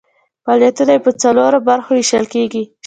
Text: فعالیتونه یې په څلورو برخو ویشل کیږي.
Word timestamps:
فعالیتونه 0.43 0.91
یې 0.95 1.03
په 1.05 1.11
څلورو 1.21 1.57
برخو 1.69 1.91
ویشل 1.95 2.25
کیږي. 2.33 2.63